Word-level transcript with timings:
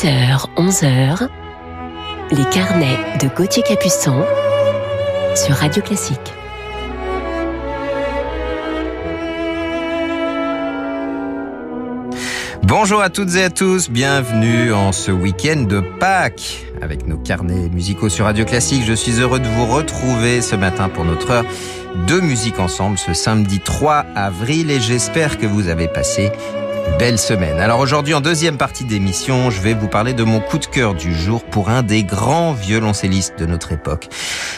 10h, 0.00 0.46
11h, 0.56 1.28
les 2.30 2.44
carnets 2.50 2.96
de 3.20 3.28
Gauthier 3.28 3.62
Capuçon 3.62 4.24
sur 5.34 5.54
Radio 5.56 5.82
Classique. 5.82 6.18
Bonjour 12.62 13.02
à 13.02 13.10
toutes 13.10 13.34
et 13.34 13.42
à 13.42 13.50
tous, 13.50 13.90
bienvenue 13.90 14.72
en 14.72 14.92
ce 14.92 15.10
week-end 15.10 15.64
de 15.68 15.80
Pâques 15.80 16.64
avec 16.80 17.06
nos 17.06 17.18
carnets 17.18 17.68
musicaux 17.68 18.08
sur 18.08 18.24
Radio 18.24 18.46
Classique. 18.46 18.84
Je 18.86 18.94
suis 18.94 19.20
heureux 19.20 19.40
de 19.40 19.48
vous 19.48 19.66
retrouver 19.66 20.40
ce 20.40 20.56
matin 20.56 20.88
pour 20.88 21.04
notre 21.04 21.30
heure 21.30 21.44
de 22.08 22.20
musique 22.20 22.58
ensemble 22.58 22.96
ce 22.96 23.12
samedi 23.12 23.60
3 23.60 24.06
avril 24.16 24.70
et 24.70 24.80
j'espère 24.80 25.36
que 25.36 25.44
vous 25.44 25.68
avez 25.68 25.88
passé 25.88 26.32
belle 26.98 27.18
semaine. 27.18 27.58
Alors 27.58 27.80
aujourd'hui, 27.80 28.14
en 28.14 28.20
deuxième 28.20 28.56
partie 28.56 28.84
d'émission, 28.84 29.50
je 29.50 29.60
vais 29.60 29.74
vous 29.74 29.88
parler 29.88 30.12
de 30.12 30.22
mon 30.22 30.40
coup 30.40 30.58
de 30.58 30.66
cœur 30.66 30.94
du 30.94 31.14
jour 31.14 31.42
pour 31.44 31.70
un 31.70 31.82
des 31.82 32.04
grands 32.04 32.52
violoncellistes 32.52 33.38
de 33.38 33.46
notre 33.46 33.72
époque. 33.72 34.08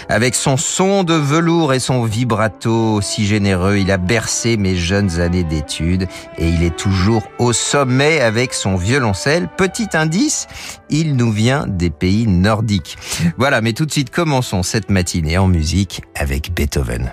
Avec 0.08 0.34
son 0.34 0.56
son 0.56 1.04
de 1.04 1.14
velours 1.14 1.72
et 1.72 1.78
son 1.78 2.02
vibrato 2.04 3.00
si 3.00 3.26
généreux, 3.26 3.76
il 3.78 3.90
a 3.90 3.96
bercé 3.96 4.56
mes 4.56 4.74
jeunes 4.74 5.20
années 5.20 5.44
d'études 5.44 6.08
et 6.36 6.48
il 6.48 6.62
est 6.62 6.76
toujours 6.76 7.22
au 7.38 7.52
sommet 7.52 8.20
avec 8.20 8.54
son 8.54 8.76
violoncelle. 8.76 9.48
Petit 9.56 9.88
indice, 9.94 10.48
il 10.90 11.16
nous 11.16 11.30
vient 11.30 11.66
des 11.68 11.90
pays 11.90 12.26
nordiques. 12.26 12.96
Voilà, 13.38 13.60
mais 13.60 13.72
tout 13.72 13.86
de 13.86 13.92
suite, 13.92 14.10
commençons 14.10 14.62
cette 14.62 14.90
matinée 14.90 15.38
en 15.38 15.46
musique 15.46 16.02
avec 16.16 16.52
Beethoven. 16.54 17.12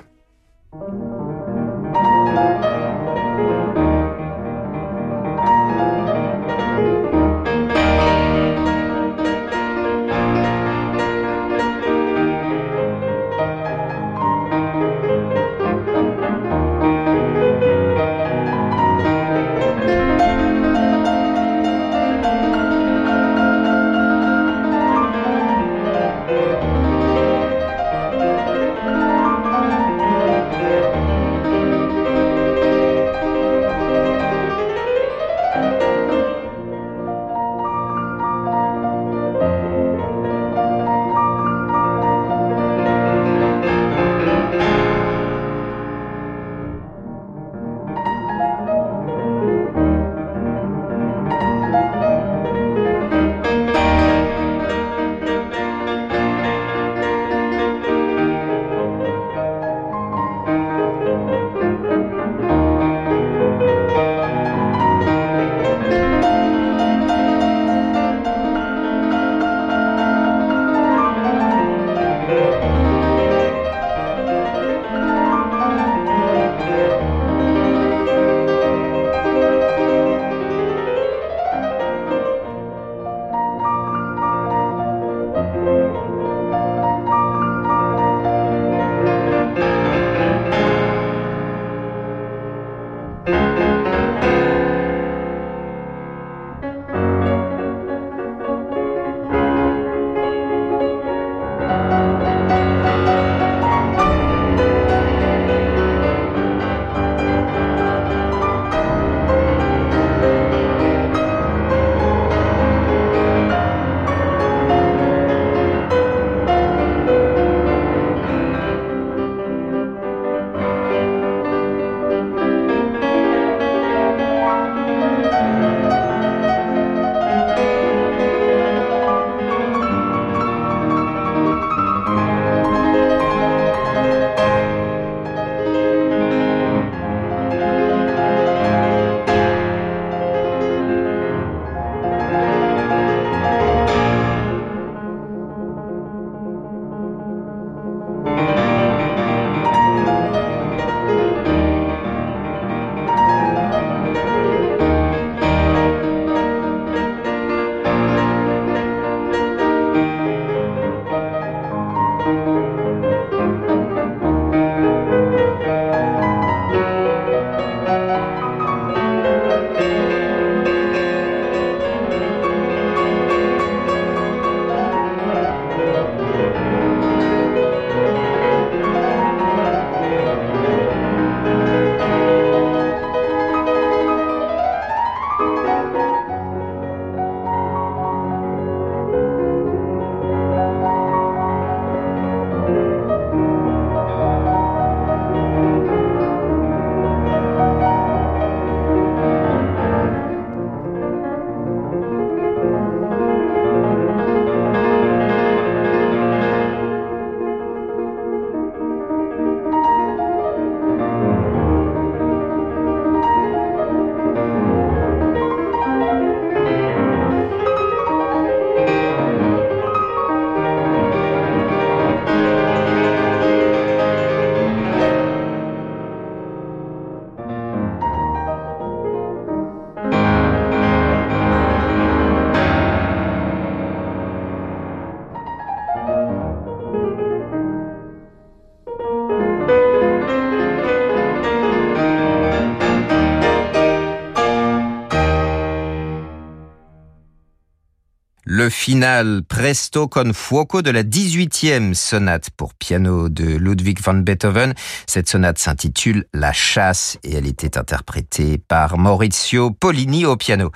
Le 248.59 248.69
final 248.69 249.43
Presto 249.47 250.09
con 250.09 250.33
fuoco 250.33 250.81
de 250.81 250.91
la 250.91 251.03
18e 251.03 251.93
sonate 251.93 252.49
pour 252.57 252.73
piano 252.73 253.29
de 253.29 253.55
Ludwig 253.55 254.01
van 254.01 254.15
Beethoven. 254.15 254.73
Cette 255.07 255.29
sonate 255.29 255.57
s'intitule 255.57 256.25
La 256.33 256.51
chasse 256.51 257.17
et 257.23 257.35
elle 257.35 257.47
était 257.47 257.77
interprétée 257.77 258.57
par 258.57 258.97
Maurizio 258.97 259.71
Polini 259.71 260.25
au 260.25 260.35
piano. 260.35 260.71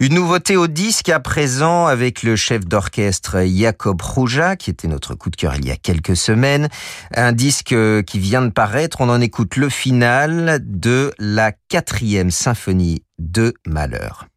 Une 0.00 0.14
nouveauté 0.14 0.56
au 0.56 0.68
disque 0.68 1.10
à 1.10 1.20
présent 1.20 1.84
avec 1.84 2.22
le 2.22 2.34
chef 2.34 2.64
d'orchestre 2.64 3.44
Jacob 3.44 4.00
Rouja 4.00 4.56
qui 4.56 4.70
était 4.70 4.88
notre 4.88 5.14
coup 5.14 5.28
de 5.28 5.36
cœur 5.36 5.54
il 5.56 5.66
y 5.66 5.70
a 5.70 5.76
quelques 5.76 6.16
semaines. 6.16 6.68
Un 7.14 7.32
disque 7.32 7.76
qui 8.06 8.18
vient 8.18 8.40
de 8.40 8.50
paraître, 8.50 9.02
on 9.02 9.10
en 9.10 9.20
écoute 9.20 9.56
le 9.56 9.68
final 9.68 10.60
de 10.64 11.12
la 11.18 11.52
quatrième 11.52 12.30
symphonie 12.30 13.02
de 13.18 13.52
Malheur. 13.66 14.28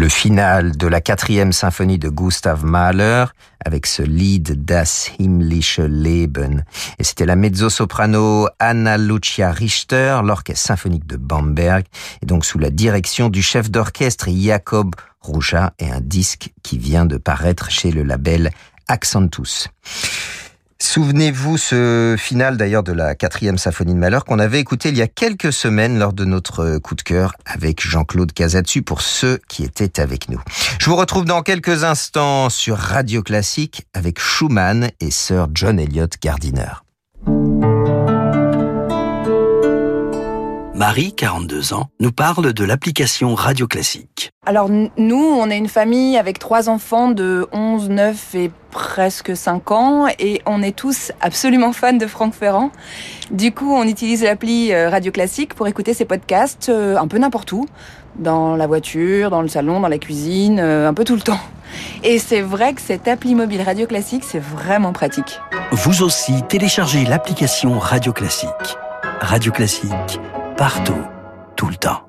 Le 0.00 0.08
final 0.08 0.78
de 0.78 0.86
la 0.86 1.02
quatrième 1.02 1.52
symphonie 1.52 1.98
de 1.98 2.08
Gustav 2.08 2.64
Mahler 2.64 3.26
avec 3.62 3.84
ce 3.84 4.00
lead 4.00 4.64
Das 4.64 5.10
himmlische 5.18 5.78
Leben. 5.78 6.64
Et 6.98 7.04
c'était 7.04 7.26
la 7.26 7.36
mezzo-soprano 7.36 8.48
Anna 8.58 8.96
Lucia 8.96 9.52
Richter, 9.52 10.20
l'orchestre 10.24 10.68
symphonique 10.68 11.06
de 11.06 11.18
Bamberg, 11.18 11.84
et 12.22 12.26
donc 12.26 12.46
sous 12.46 12.58
la 12.58 12.70
direction 12.70 13.28
du 13.28 13.42
chef 13.42 13.70
d'orchestre 13.70 14.30
Jacob 14.30 14.94
Rouja 15.20 15.74
et 15.78 15.90
un 15.90 16.00
disque 16.00 16.48
qui 16.62 16.78
vient 16.78 17.04
de 17.04 17.18
paraître 17.18 17.70
chez 17.70 17.90
le 17.90 18.02
label 18.02 18.52
Accentus. 18.88 19.68
Souvenez-vous 20.82 21.58
ce 21.58 22.16
final 22.18 22.56
d'ailleurs 22.56 22.82
de 22.82 22.92
la 22.92 23.14
quatrième 23.14 23.58
symphonie 23.58 23.92
de 23.92 23.98
Malheur 23.98 24.24
qu'on 24.24 24.38
avait 24.38 24.60
écouté 24.60 24.88
il 24.88 24.96
y 24.96 25.02
a 25.02 25.06
quelques 25.06 25.52
semaines 25.52 25.98
lors 25.98 26.14
de 26.14 26.24
notre 26.24 26.78
coup 26.78 26.94
de 26.94 27.02
cœur 27.02 27.34
avec 27.44 27.82
Jean-Claude 27.86 28.32
Casatsu 28.32 28.82
pour 28.82 29.02
ceux 29.02 29.38
qui 29.46 29.62
étaient 29.62 30.00
avec 30.00 30.30
nous. 30.30 30.40
Je 30.78 30.86
vous 30.86 30.96
retrouve 30.96 31.26
dans 31.26 31.42
quelques 31.42 31.84
instants 31.84 32.48
sur 32.48 32.78
Radio 32.78 33.22
Classique 33.22 33.86
avec 33.92 34.18
Schumann 34.18 34.90
et 35.00 35.10
Sir 35.10 35.48
John 35.52 35.78
Elliott 35.78 36.14
Gardiner. 36.20 36.72
Marie, 40.80 41.12
42 41.12 41.74
ans, 41.74 41.88
nous 42.00 42.10
parle 42.10 42.54
de 42.54 42.64
l'application 42.64 43.34
Radio 43.34 43.66
Classique. 43.66 44.30
Alors 44.46 44.70
nous, 44.70 45.22
on 45.22 45.50
est 45.50 45.58
une 45.58 45.68
famille 45.68 46.16
avec 46.16 46.38
trois 46.38 46.70
enfants 46.70 47.10
de 47.10 47.46
11, 47.52 47.90
9 47.90 48.34
et 48.36 48.50
presque 48.70 49.36
5 49.36 49.72
ans 49.72 50.06
et 50.18 50.40
on 50.46 50.62
est 50.62 50.74
tous 50.74 51.12
absolument 51.20 51.74
fans 51.74 51.92
de 51.92 52.06
Franck 52.06 52.32
Ferrand. 52.32 52.70
Du 53.30 53.52
coup, 53.52 53.74
on 53.74 53.82
utilise 53.82 54.22
l'appli 54.22 54.72
euh, 54.72 54.88
Radio 54.88 55.12
Classique 55.12 55.52
pour 55.52 55.68
écouter 55.68 55.92
ses 55.92 56.06
podcasts 56.06 56.70
euh, 56.70 56.96
un 56.96 57.08
peu 57.08 57.18
n'importe 57.18 57.52
où, 57.52 57.66
dans 58.16 58.56
la 58.56 58.66
voiture, 58.66 59.28
dans 59.28 59.42
le 59.42 59.48
salon, 59.48 59.80
dans 59.80 59.88
la 59.88 59.98
cuisine, 59.98 60.60
euh, 60.60 60.88
un 60.88 60.94
peu 60.94 61.04
tout 61.04 61.14
le 61.14 61.20
temps. 61.20 61.40
Et 62.04 62.18
c'est 62.18 62.40
vrai 62.40 62.72
que 62.72 62.80
cette 62.80 63.06
appli 63.06 63.34
mobile 63.34 63.60
Radio 63.60 63.86
Classique, 63.86 64.24
c'est 64.24 64.40
vraiment 64.42 64.94
pratique. 64.94 65.40
Vous 65.72 66.02
aussi, 66.02 66.42
téléchargez 66.48 67.04
l'application 67.04 67.78
Radio 67.78 68.14
Classique. 68.14 68.78
Radio 69.20 69.52
Classique 69.52 70.18
partout, 70.60 71.02
tout 71.56 71.68
le 71.68 71.76
temps. 71.76 72.02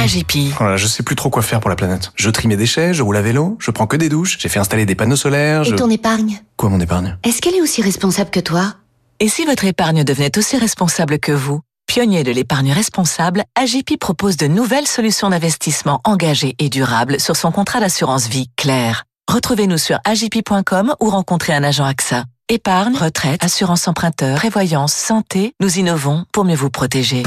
AGP. 0.00 0.54
Voilà, 0.56 0.76
je 0.76 0.86
sais 0.86 1.02
plus 1.02 1.16
trop 1.16 1.28
quoi 1.28 1.42
faire 1.42 1.58
pour 1.58 1.70
la 1.70 1.74
planète. 1.74 2.12
Je 2.14 2.30
trie 2.30 2.46
mes 2.46 2.56
déchets, 2.56 2.94
je 2.94 3.02
roule 3.02 3.16
à 3.16 3.20
vélo, 3.20 3.56
je 3.58 3.72
prends 3.72 3.88
que 3.88 3.96
des 3.96 4.08
douches, 4.08 4.38
j'ai 4.38 4.48
fait 4.48 4.60
installer 4.60 4.86
des 4.86 4.94
panneaux 4.94 5.16
solaires. 5.16 5.66
Et 5.66 5.74
ton 5.74 5.90
épargne? 5.90 6.40
Quoi 6.56 6.68
mon 6.68 6.78
épargne? 6.78 7.18
Est-ce 7.24 7.42
qu'elle 7.42 7.56
est 7.56 7.60
aussi 7.60 7.82
responsable 7.82 8.30
que 8.30 8.38
toi? 8.38 8.74
Et 9.18 9.28
si 9.28 9.44
votre 9.44 9.64
épargne 9.64 10.04
devenait 10.04 10.38
aussi 10.38 10.56
responsable 10.56 11.18
que 11.18 11.32
vous? 11.32 11.62
Pionnier 11.88 12.22
de 12.22 12.30
l'épargne 12.30 12.70
responsable, 12.70 13.42
AGP 13.56 13.98
propose 13.98 14.36
de 14.36 14.46
nouvelles 14.46 14.86
solutions 14.86 15.30
d'investissement 15.30 16.00
engagées 16.04 16.54
et 16.60 16.68
durables 16.68 17.18
sur 17.18 17.34
son 17.34 17.50
contrat 17.50 17.80
d'assurance 17.80 18.28
vie 18.28 18.46
clair. 18.56 19.02
Retrouvez-nous 19.28 19.78
sur 19.78 19.98
agp.com 20.04 20.94
ou 21.00 21.10
rencontrez 21.10 21.54
un 21.54 21.64
agent 21.64 21.84
AXA. 21.84 22.24
Épargne, 22.52 22.96
retraite, 22.96 23.44
assurance 23.44 23.86
emprunteur, 23.86 24.34
prévoyance, 24.34 24.92
santé, 24.92 25.54
nous 25.60 25.78
innovons 25.78 26.24
pour 26.32 26.44
mieux 26.44 26.56
vous 26.56 26.68
protéger. 26.68 27.22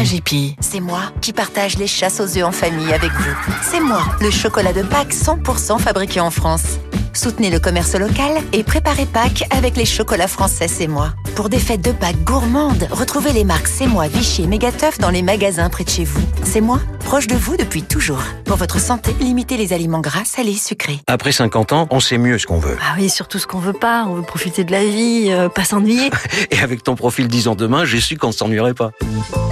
AGP. 0.00 0.56
C'est 0.58 0.80
moi 0.80 1.02
qui 1.20 1.32
partage 1.32 1.78
les 1.78 1.86
chasses 1.86 2.18
aux 2.18 2.36
œufs 2.36 2.44
en 2.44 2.50
famille 2.50 2.92
avec 2.92 3.12
vous. 3.12 3.52
C'est 3.62 3.78
moi, 3.78 4.02
le 4.20 4.32
chocolat 4.32 4.72
de 4.72 4.82
Pâques 4.82 5.14
100% 5.14 5.78
fabriqué 5.78 6.18
en 6.18 6.32
France. 6.32 6.80
Soutenez 7.12 7.50
le 7.50 7.58
commerce 7.58 7.94
local 7.94 8.38
et 8.52 8.62
préparez 8.62 9.06
Pâques 9.06 9.44
avec 9.50 9.76
les 9.76 9.84
chocolats 9.84 10.28
français 10.28 10.68
C'est 10.68 10.86
moi. 10.86 11.12
Pour 11.34 11.48
des 11.48 11.58
fêtes 11.58 11.82
de 11.82 11.92
Pâques 11.92 12.22
gourmandes, 12.24 12.86
retrouvez 12.90 13.32
les 13.32 13.44
marques 13.44 13.68
C'est 13.68 13.86
moi, 13.86 14.08
Vichy 14.08 14.44
et 14.44 14.46
Mégateuf 14.46 14.98
dans 14.98 15.10
les 15.10 15.22
magasins 15.22 15.68
près 15.70 15.84
de 15.84 15.90
chez 15.90 16.04
vous. 16.04 16.20
C'est 16.44 16.60
moi, 16.60 16.80
proche 17.04 17.26
de 17.26 17.34
vous 17.34 17.56
depuis 17.56 17.82
toujours. 17.82 18.22
Pour 18.44 18.56
votre 18.56 18.78
santé, 18.78 19.14
limitez 19.20 19.56
les 19.56 19.72
aliments 19.72 20.00
gras, 20.00 20.24
salés, 20.24 20.54
sucrés. 20.54 21.00
Après 21.06 21.32
50 21.32 21.72
ans, 21.72 21.88
on 21.90 22.00
sait 22.00 22.18
mieux 22.18 22.38
ce 22.38 22.46
qu'on 22.46 22.58
veut. 22.58 22.76
Ah 22.80 22.94
oui, 22.98 23.10
surtout 23.10 23.38
ce 23.38 23.46
qu'on 23.46 23.58
veut 23.58 23.72
pas 23.72 24.04
on 24.08 24.14
veut 24.14 24.22
profiter 24.22 24.64
de 24.64 24.72
la 24.72 24.84
vie, 24.84 25.28
euh, 25.30 25.48
pas 25.48 25.64
s'ennuyer. 25.64 26.10
Et 26.50 26.58
avec 26.58 26.82
ton 26.82 26.94
profil 26.94 27.28
10 27.28 27.48
ans 27.48 27.54
demain, 27.54 27.84
j'ai 27.84 28.00
su 28.00 28.16
qu'on 28.16 28.28
ne 28.28 28.32
s'ennuierait 28.32 28.74
pas. 28.74 28.90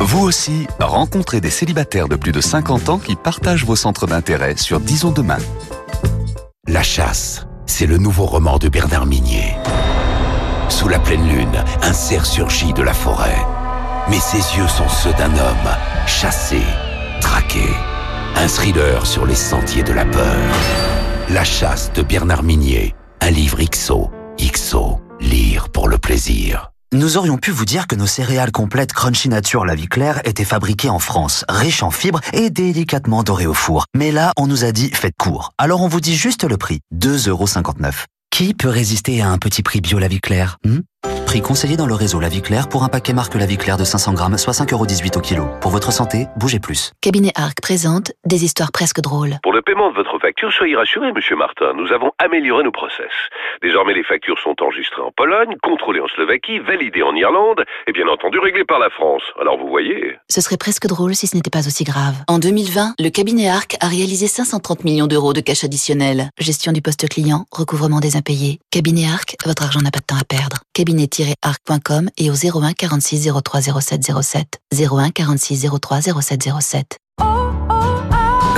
Vous 0.00 0.20
aussi, 0.20 0.66
rencontrez 0.80 1.40
des 1.40 1.50
célibataires 1.50 2.08
de 2.08 2.16
plus 2.16 2.32
de 2.32 2.40
50 2.40 2.88
ans 2.88 2.98
qui 2.98 3.16
partagent 3.16 3.64
vos 3.64 3.76
centres 3.76 4.06
d'intérêt 4.06 4.56
sur 4.56 4.80
Disons 4.80 5.10
demain. 5.10 5.38
La 6.68 6.82
chasse, 6.82 7.46
c'est 7.64 7.86
le 7.86 7.96
nouveau 7.96 8.26
roman 8.26 8.58
de 8.58 8.68
Bernard 8.68 9.06
Minier. 9.06 9.56
Sous 10.68 10.86
la 10.86 10.98
pleine 10.98 11.26
lune, 11.26 11.64
un 11.80 11.94
cerf 11.94 12.26
surgit 12.26 12.74
de 12.74 12.82
la 12.82 12.92
forêt. 12.92 13.38
Mais 14.10 14.20
ses 14.20 14.58
yeux 14.58 14.68
sont 14.68 14.88
ceux 14.90 15.14
d'un 15.14 15.32
homme, 15.32 15.70
chassé, 16.06 16.60
traqué. 17.22 17.64
Un 18.36 18.48
thriller 18.48 19.06
sur 19.06 19.24
les 19.24 19.34
sentiers 19.34 19.82
de 19.82 19.94
la 19.94 20.04
peur. 20.04 20.36
La 21.30 21.42
chasse 21.42 21.90
de 21.94 22.02
Bernard 22.02 22.42
Minier, 22.42 22.94
un 23.22 23.30
livre 23.30 23.60
XO. 23.62 24.10
XO. 24.38 25.00
lire 25.20 25.70
pour 25.70 25.88
le 25.88 25.96
plaisir. 25.96 26.70
Nous 26.94 27.18
aurions 27.18 27.36
pu 27.36 27.50
vous 27.50 27.66
dire 27.66 27.86
que 27.86 27.94
nos 27.94 28.06
céréales 28.06 28.50
complètes 28.50 28.94
Crunchy 28.94 29.28
Nature 29.28 29.66
La 29.66 29.74
Vie 29.74 29.88
Claire 29.88 30.22
étaient 30.24 30.42
fabriquées 30.42 30.88
en 30.88 30.98
France, 30.98 31.44
riches 31.46 31.82
en 31.82 31.90
fibres 31.90 32.22
et 32.32 32.48
délicatement 32.48 33.22
dorées 33.22 33.46
au 33.46 33.52
four. 33.52 33.84
Mais 33.94 34.10
là, 34.10 34.32
on 34.38 34.46
nous 34.46 34.64
a 34.64 34.72
dit 34.72 34.88
faites 34.94 35.16
court. 35.18 35.52
Alors 35.58 35.82
on 35.82 35.88
vous 35.88 36.00
dit 36.00 36.16
juste 36.16 36.44
le 36.44 36.56
prix, 36.56 36.80
2,59€. 36.94 37.92
Qui 38.30 38.54
peut 38.54 38.70
résister 38.70 39.20
à 39.20 39.28
un 39.28 39.36
petit 39.36 39.62
prix 39.62 39.82
bio 39.82 39.98
La 39.98 40.08
Vie 40.08 40.20
Claire 40.20 40.56
hmm? 40.64 40.78
Prix 41.38 41.46
conseillé 41.46 41.76
dans 41.76 41.86
le 41.86 41.94
réseau 41.94 42.18
La 42.18 42.28
Vie 42.28 42.42
Claire 42.42 42.68
pour 42.68 42.82
un 42.82 42.88
paquet 42.88 43.12
marque 43.12 43.36
La 43.36 43.46
Vie 43.46 43.58
Claire 43.58 43.76
de 43.76 43.84
500 43.84 44.12
grammes, 44.14 44.38
soit 44.38 44.54
5,18€ 44.54 45.18
au 45.18 45.20
kilo. 45.20 45.46
Pour 45.60 45.70
votre 45.70 45.92
santé, 45.92 46.26
bougez 46.36 46.58
plus. 46.58 46.92
Cabinet 47.00 47.30
Arc 47.36 47.60
présente 47.62 48.10
des 48.24 48.44
histoires 48.44 48.72
presque 48.72 49.00
drôles. 49.00 49.36
Pour 49.44 49.52
le 49.52 49.62
paiement 49.62 49.90
de 49.90 49.94
votre 49.94 50.18
facture, 50.18 50.52
soyez 50.52 50.74
rassuré, 50.74 51.12
monsieur 51.12 51.36
Martin. 51.36 51.74
Nous 51.74 51.92
avons 51.92 52.10
amélioré 52.18 52.64
nos 52.64 52.72
process. 52.72 53.12
Désormais, 53.62 53.94
les 53.94 54.02
factures 54.02 54.38
sont 54.42 54.56
enregistrées 54.60 55.02
en 55.02 55.12
Pologne, 55.16 55.54
contrôlées 55.62 56.00
en 56.00 56.08
Slovaquie, 56.08 56.58
validées 56.58 57.02
en 57.02 57.14
Irlande 57.14 57.62
et 57.86 57.92
bien 57.92 58.08
entendu 58.08 58.40
réglées 58.40 58.64
par 58.64 58.80
la 58.80 58.90
France. 58.90 59.22
Alors 59.40 59.58
vous 59.58 59.68
voyez. 59.68 60.16
Ce 60.28 60.40
serait 60.40 60.56
presque 60.56 60.86
drôle 60.88 61.14
si 61.14 61.28
ce 61.28 61.36
n'était 61.36 61.50
pas 61.50 61.66
aussi 61.68 61.84
grave. 61.84 62.16
En 62.26 62.40
2020, 62.40 62.94
le 62.98 63.10
cabinet 63.10 63.48
Arc 63.48 63.76
a 63.80 63.86
réalisé 63.86 64.26
530 64.26 64.82
millions 64.82 65.06
d'euros 65.06 65.34
de 65.34 65.40
cash 65.40 65.62
additionnel. 65.62 66.30
Gestion 66.38 66.72
du 66.72 66.82
poste 66.82 67.08
client, 67.08 67.44
recouvrement 67.52 68.00
des 68.00 68.16
impayés. 68.16 68.58
Cabinet 68.72 69.06
Arc, 69.06 69.36
votre 69.46 69.62
argent 69.62 69.80
n'a 69.80 69.92
pas 69.92 70.00
de 70.00 70.06
temps 70.06 70.18
à 70.20 70.24
perdre. 70.24 70.58
Cabinet-arc.com 71.28 72.10
et 72.16 72.30
au 72.30 72.34
01 72.34 72.72
46 72.72 73.30
03 73.42 73.60
07 73.80 74.22
07. 74.22 74.60
01 74.72 75.10
46 75.10 75.66
03 75.80 76.00
07 76.02 76.48
07. 76.60 76.98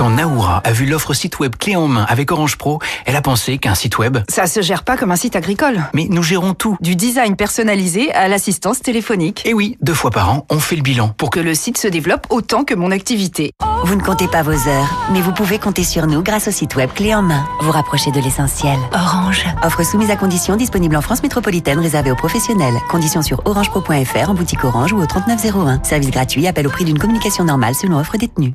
Quand 0.01 0.09
Naoura 0.09 0.63
a 0.65 0.73
vu 0.73 0.87
l'offre 0.87 1.13
site 1.13 1.41
web 1.41 1.57
clé 1.57 1.77
en 1.77 1.87
main 1.87 2.07
avec 2.09 2.33
Orange 2.33 2.57
Pro, 2.57 2.79
elle 3.05 3.17
a 3.17 3.21
pensé 3.21 3.59
qu'un 3.59 3.75
site 3.75 3.99
web... 3.99 4.17
Ça 4.31 4.47
se 4.47 4.63
gère 4.63 4.83
pas 4.83 4.97
comme 4.97 5.11
un 5.11 5.17
site 5.17 5.37
agricole. 5.37 5.79
Mais 5.93 6.07
nous 6.09 6.23
gérons 6.23 6.55
tout. 6.55 6.79
Du 6.81 6.97
design 6.97 7.37
personnalisé 7.37 8.11
à 8.15 8.27
l'assistance 8.27 8.81
téléphonique. 8.81 9.43
Et 9.45 9.53
oui, 9.53 9.77
deux 9.83 9.93
fois 9.93 10.11
par 10.11 10.31
an, 10.33 10.47
on 10.49 10.59
fait 10.59 10.77
le 10.77 10.81
bilan. 10.81 11.11
Pour 11.19 11.29
que 11.29 11.39
le 11.39 11.55
site 11.55 11.77
se 11.77 11.87
développe 11.87 12.27
autant 12.31 12.65
que 12.65 12.73
mon 12.73 12.93
activité. 12.93 13.53
Vous 13.85 13.95
ne 13.95 14.01
comptez 14.01 14.27
pas 14.27 14.43
vos 14.43 14.53
heures, 14.53 15.07
mais 15.13 15.21
vous 15.21 15.35
pouvez 15.35 15.59
compter 15.59 15.85
sur 15.85 16.07
nous 16.07 16.23
grâce 16.23 16.49
au 16.49 16.51
site 16.51 16.77
web 16.77 16.89
clé 16.95 17.15
en 17.15 17.21
main. 17.21 17.45
Vous 17.61 17.71
rapprochez 17.71 18.11
de 18.11 18.21
l'essentiel. 18.21 18.79
Orange. 18.95 19.45
Offre 19.63 19.85
soumise 19.85 20.11
à 20.11 20.17
conditions 20.17 20.57
disponible 20.57 20.97
en 20.97 21.03
France 21.03 21.23
métropolitaine 21.23 21.79
réservée 21.79 22.11
aux 22.11 22.17
professionnels. 22.17 22.79
Conditions 22.89 23.21
sur 23.21 23.43
orangepro.fr 23.45 24.31
en 24.31 24.35
boutique 24.35 24.65
Orange 24.65 24.95
ou 24.95 24.99
au 24.99 25.05
3901. 25.05 25.85
Service 25.85 26.11
gratuit, 26.11 26.47
appel 26.47 26.67
au 26.67 26.71
prix 26.71 26.87
d'une 26.87 26.99
communication 26.99 27.45
normale 27.45 27.75
selon 27.75 27.99
offre 27.99 28.17
détenue. 28.17 28.55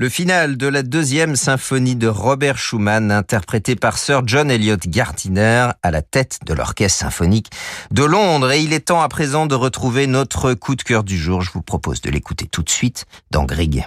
Le 0.00 0.08
final 0.08 0.56
de 0.56 0.66
la 0.66 0.82
deuxième 0.82 1.36
symphonie 1.36 1.94
de 1.94 2.08
Robert 2.08 2.56
Schumann, 2.56 3.12
interprétée 3.12 3.76
par 3.76 3.98
Sir 3.98 4.22
John 4.24 4.50
Elliott 4.50 4.88
Gardiner 4.88 5.72
à 5.82 5.90
la 5.90 6.00
tête 6.00 6.38
de 6.46 6.54
l'Orchestre 6.54 7.00
symphonique 7.00 7.50
de 7.90 8.04
Londres. 8.04 8.50
Et 8.50 8.62
il 8.62 8.72
est 8.72 8.86
temps 8.86 9.02
à 9.02 9.08
présent 9.10 9.44
de 9.44 9.54
retrouver 9.54 10.06
notre 10.06 10.54
coup 10.54 10.74
de 10.74 10.80
cœur 10.80 11.04
du 11.04 11.18
jour. 11.18 11.42
Je 11.42 11.50
vous 11.52 11.60
propose 11.60 12.00
de 12.00 12.08
l'écouter 12.08 12.46
tout 12.46 12.62
de 12.62 12.70
suite 12.70 13.04
dans 13.30 13.44
Grieg. 13.44 13.84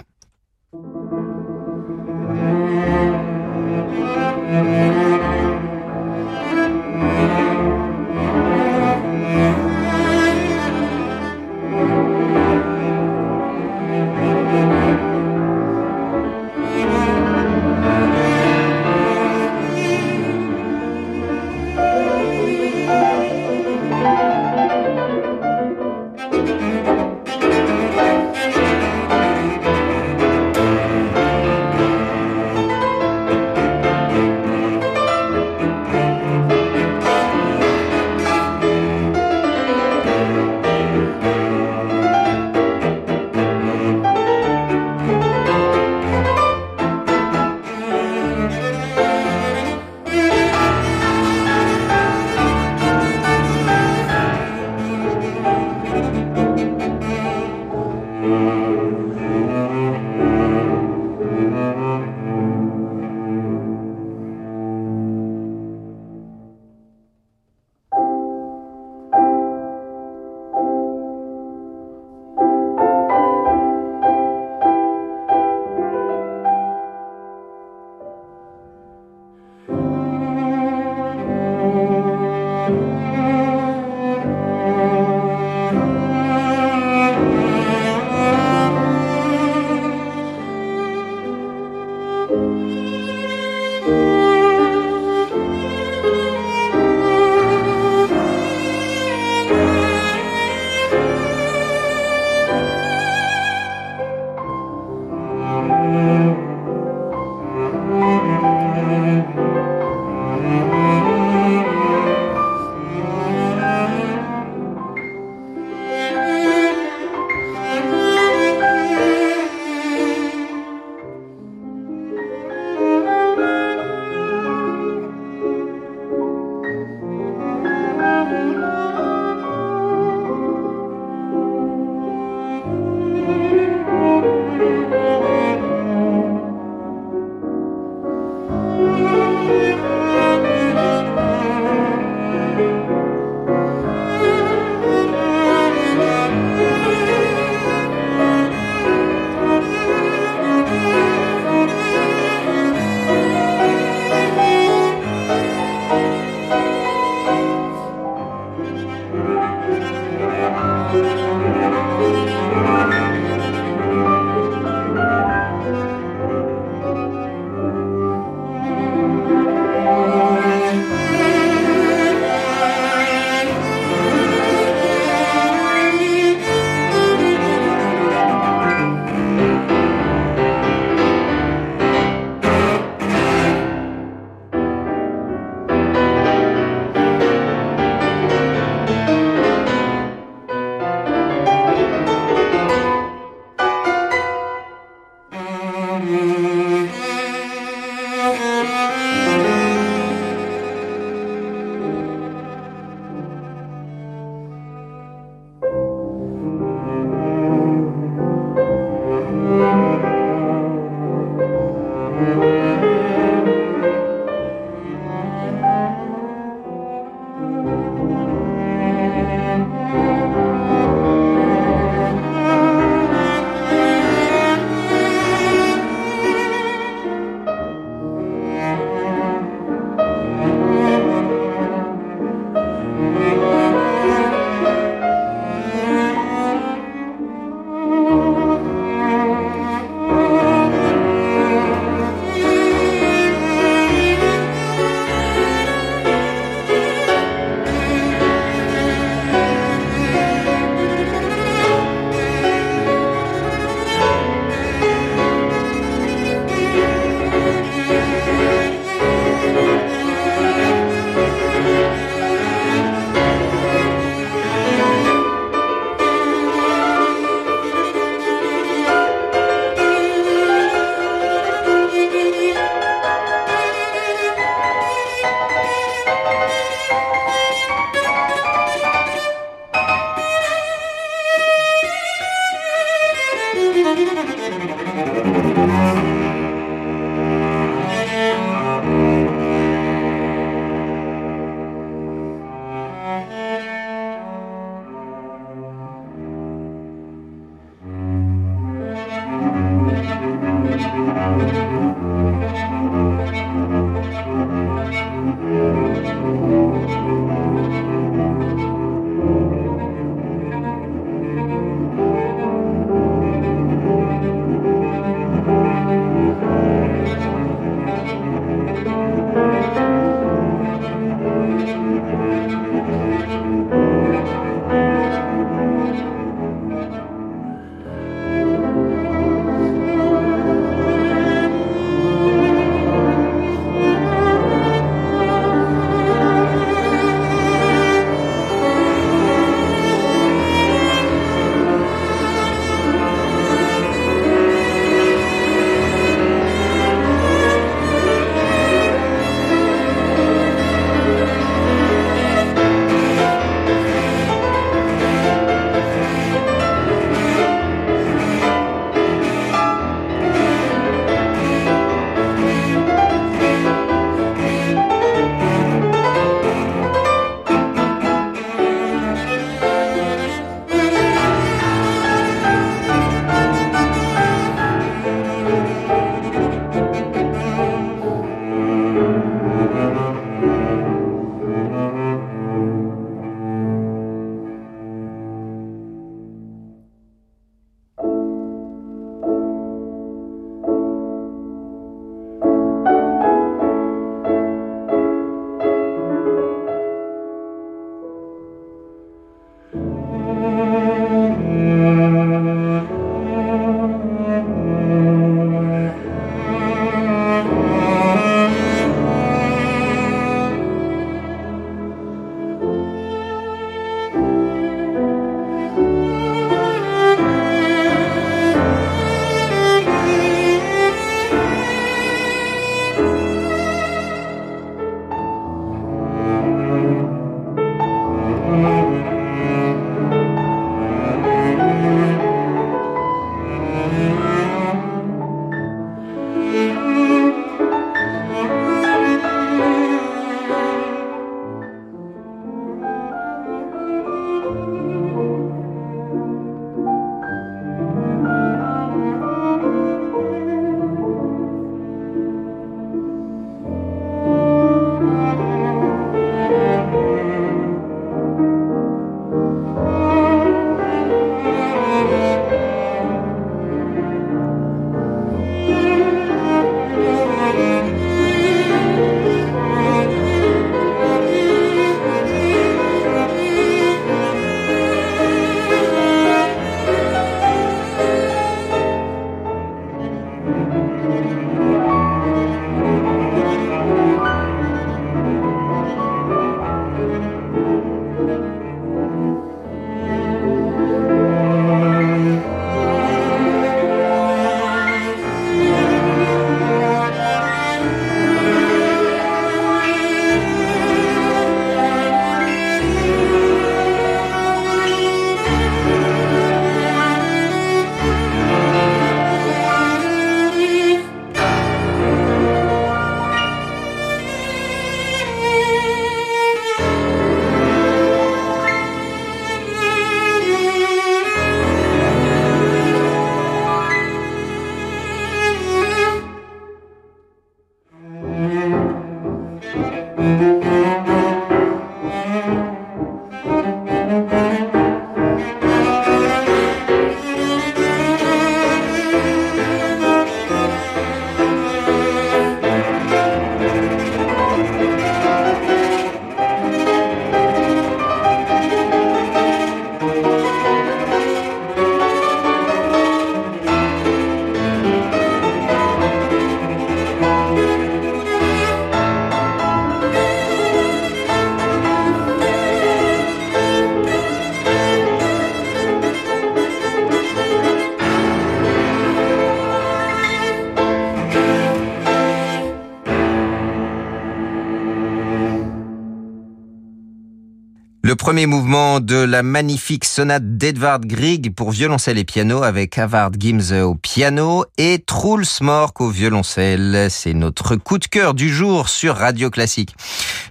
Premier 578.24 578.46
mouvement 578.46 579.00
de 579.00 579.16
la 579.16 579.42
magnifique 579.42 580.06
sonate 580.06 580.56
d'Edvard 580.56 581.00
Grieg 581.00 581.54
pour 581.54 581.72
violoncelle 581.72 582.16
et 582.16 582.24
piano 582.24 582.62
avec 582.62 582.96
Havard 582.96 583.32
Gimse 583.38 583.72
au 583.72 583.96
piano 583.96 584.64
et 584.78 584.98
Truls 584.98 585.44
Mork 585.60 586.00
au 586.00 586.08
violoncelle. 586.08 587.08
C'est 587.10 587.34
notre 587.34 587.76
coup 587.76 587.98
de 587.98 588.06
cœur 588.06 588.32
du 588.32 588.48
jour 588.48 588.88
sur 588.88 589.16
Radio 589.16 589.50
Classique. 589.50 589.94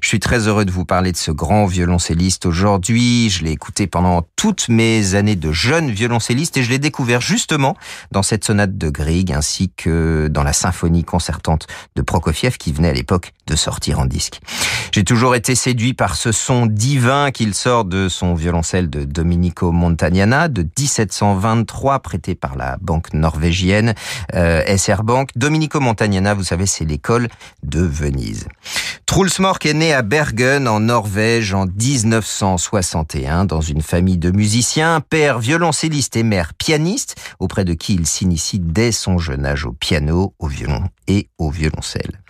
Je 0.01 0.07
suis 0.07 0.19
très 0.19 0.47
heureux 0.47 0.65
de 0.65 0.71
vous 0.71 0.85
parler 0.85 1.11
de 1.11 1.17
ce 1.17 1.31
grand 1.31 1.65
violoncelliste 1.65 2.45
aujourd'hui. 2.45 3.31
Je 3.31 3.43
l'ai 3.43 3.51
écouté 3.51 3.87
pendant 3.87 4.21
toutes 4.35 4.69
mes 4.69 5.15
années 5.15 5.35
de 5.35 5.51
jeune 5.51 5.89
violoncelliste 5.89 6.57
et 6.57 6.63
je 6.63 6.69
l'ai 6.69 6.77
découvert 6.77 7.21
justement 7.21 7.75
dans 8.11 8.21
cette 8.21 8.43
sonate 8.43 8.77
de 8.77 8.89
Grieg 8.91 9.31
ainsi 9.31 9.71
que 9.75 10.27
dans 10.29 10.43
la 10.43 10.53
symphonie 10.53 11.03
concertante 11.03 11.65
de 11.95 12.03
Prokofiev 12.03 12.57
qui 12.57 12.71
venait 12.71 12.89
à 12.89 12.93
l'époque 12.93 13.33
de 13.47 13.55
sortir 13.55 13.99
en 13.99 14.05
disque. 14.05 14.39
J'ai 14.91 15.03
toujours 15.03 15.35
été 15.35 15.55
séduit 15.55 15.93
par 15.93 16.15
ce 16.15 16.31
son 16.31 16.65
divin 16.65 17.31
qu'il 17.31 17.53
sort 17.53 17.85
de 17.85 18.09
son 18.09 18.33
violoncelle 18.33 18.89
de 18.89 19.03
Domenico 19.03 19.71
Montagnana 19.71 20.47
de 20.47 20.61
1723 20.61 21.99
prêté 21.99 22.35
par 22.35 22.55
la 22.55 22.77
banque 22.81 23.13
norvégienne 23.13 23.93
euh, 24.33 24.63
SR 24.77 25.03
Bank. 25.03 25.29
Domenico 25.35 25.79
Montagnana, 25.79 26.33
vous 26.33 26.43
savez, 26.43 26.65
c'est 26.65 26.85
l'école 26.85 27.27
de 27.63 27.81
Venise. 27.81 28.47
Truls 29.05 29.31
Mork 29.39 29.65
est 29.65 29.73
né 29.73 29.93
à 29.93 30.01
Bergen 30.01 30.67
en 30.67 30.79
Norvège 30.79 31.53
en 31.53 31.65
1961 31.65 33.45
dans 33.45 33.61
une 33.61 33.81
famille 33.81 34.17
de 34.17 34.31
musiciens, 34.31 35.01
père 35.01 35.39
violoncelliste 35.39 36.15
et 36.15 36.23
mère 36.23 36.53
pianiste 36.53 37.15
auprès 37.39 37.65
de 37.65 37.73
qui 37.73 37.95
il 37.95 38.07
s'initie 38.07 38.59
dès 38.59 38.91
son 38.91 39.17
jeune 39.17 39.45
âge 39.45 39.65
au 39.65 39.71
piano, 39.71 40.33
au 40.39 40.47
violon 40.47 40.83
et 41.07 41.27
au 41.37 41.49
violoncelle. 41.49 42.21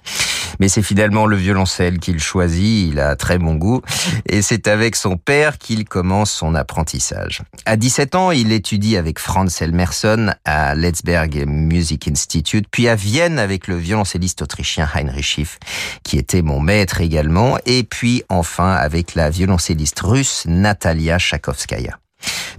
Mais 0.60 0.68
c'est 0.68 0.82
finalement 0.82 1.26
le 1.26 1.36
violoncelle 1.36 1.99
qu'il 1.99 2.20
choisit, 2.20 2.91
il 2.91 2.99
a 2.99 3.16
très 3.16 3.38
bon 3.38 3.56
goût, 3.56 3.82
et 4.26 4.41
c'est 4.41 4.68
avec 4.68 4.95
son 4.95 5.18
père 5.18 5.58
qu'il 5.58 5.86
commence 5.86 6.32
son 6.32 6.56
apprentissage. 6.56 7.41
À 7.66 7.76
17 7.76 8.16
ans, 8.16 8.32
il 8.32 8.51
étudie 8.51 8.97
avec 8.97 9.20
Franz 9.20 9.64
Elmerson 9.64 10.34
à 10.45 10.76
Letzberg 10.76 11.45
Music 11.47 12.08
Institute, 12.08 12.66
puis 12.70 12.88
à 12.88 12.95
Vienne 12.95 13.39
avec 13.39 13.68
le 13.68 13.76
violoncelliste 13.76 14.41
autrichien 14.41 14.88
Heinrich 14.93 15.24
Schiff, 15.24 15.60
qui 16.04 16.18
était 16.18 16.41
mon 16.41 16.60
maître 16.60 17.01
également, 17.01 17.58
et 17.66 17.84
puis 17.84 18.24
enfin 18.30 18.74
avec 18.74 19.16
la 19.16 19.30
violoncelliste 19.30 19.99
russe 20.01 20.43
Natalia 20.47 21.18
Chakovskaya. 21.18 22.03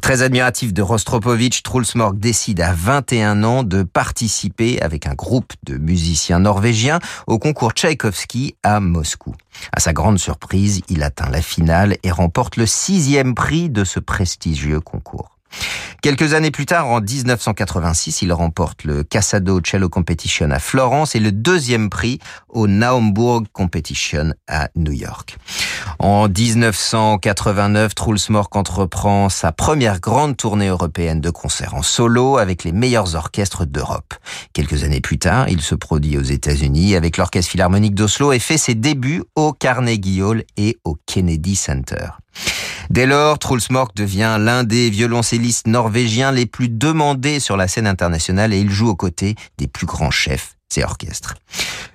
Très 0.00 0.22
admiratif 0.22 0.74
de 0.74 0.82
Rostropovitch, 0.82 1.62
Truls 1.62 1.86
décide 2.14 2.60
à 2.60 2.72
21 2.74 3.42
ans 3.42 3.62
de 3.62 3.82
participer 3.82 4.80
avec 4.82 5.06
un 5.06 5.14
groupe 5.14 5.52
de 5.64 5.78
musiciens 5.78 6.40
norvégiens 6.40 6.98
au 7.26 7.38
concours 7.38 7.72
Tchaïkovski 7.72 8.56
à 8.62 8.80
Moscou. 8.80 9.34
À 9.72 9.80
sa 9.80 9.92
grande 9.92 10.18
surprise, 10.18 10.82
il 10.88 11.02
atteint 11.02 11.30
la 11.30 11.40
finale 11.40 11.96
et 12.02 12.10
remporte 12.10 12.56
le 12.56 12.66
sixième 12.66 13.34
prix 13.34 13.70
de 13.70 13.84
ce 13.84 13.98
prestigieux 13.98 14.80
concours. 14.80 15.33
Quelques 16.04 16.34
années 16.34 16.50
plus 16.50 16.66
tard, 16.66 16.88
en 16.88 17.00
1986, 17.00 18.20
il 18.20 18.32
remporte 18.34 18.84
le 18.84 19.04
Casado 19.04 19.62
Cello 19.64 19.88
Competition 19.88 20.50
à 20.50 20.58
Florence 20.58 21.14
et 21.14 21.18
le 21.18 21.32
deuxième 21.32 21.88
prix 21.88 22.18
au 22.50 22.66
Naumburg 22.66 23.46
Competition 23.54 24.34
à 24.46 24.68
New 24.76 24.92
York. 24.92 25.38
En 25.98 26.28
1989, 26.28 27.94
Truls 27.94 28.18
Mork 28.28 28.54
entreprend 28.54 29.30
sa 29.30 29.50
première 29.50 29.98
grande 30.00 30.36
tournée 30.36 30.68
européenne 30.68 31.22
de 31.22 31.30
concerts 31.30 31.74
en 31.74 31.82
solo 31.82 32.36
avec 32.36 32.64
les 32.64 32.72
meilleurs 32.72 33.14
orchestres 33.14 33.64
d'Europe. 33.64 34.12
Quelques 34.52 34.84
années 34.84 35.00
plus 35.00 35.18
tard, 35.18 35.48
il 35.48 35.62
se 35.62 35.74
produit 35.74 36.18
aux 36.18 36.22
États-Unis 36.22 36.96
avec 36.96 37.16
l'Orchestre 37.16 37.50
Philharmonique 37.50 37.94
d'Oslo 37.94 38.32
et 38.32 38.40
fait 38.40 38.58
ses 38.58 38.74
débuts 38.74 39.22
au 39.36 39.54
Carnegie 39.54 40.20
Hall 40.20 40.44
et 40.58 40.76
au 40.84 40.98
Kennedy 41.06 41.56
Center. 41.56 42.08
Dès 42.90 43.06
lors, 43.06 43.38
Truls 43.38 43.60
Mork 43.70 43.96
devient 43.96 44.36
l'un 44.38 44.64
des 44.64 44.90
violoncellistes 44.90 45.66
norvégiens 45.66 46.32
les 46.32 46.46
plus 46.46 46.68
demandés 46.68 47.40
sur 47.40 47.56
la 47.56 47.68
scène 47.68 47.86
internationale 47.86 48.52
et 48.52 48.60
il 48.60 48.70
joue 48.70 48.88
aux 48.88 48.96
côtés 48.96 49.34
des 49.58 49.68
plus 49.68 49.86
grands 49.86 50.10
chefs 50.10 50.56
et 50.76 50.84
orchestres. 50.84 51.34